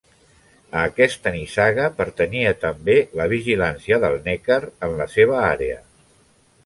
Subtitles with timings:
[0.79, 5.79] A aquesta nissaga pertanyia també la vigilància del Neckar en la seva àrea.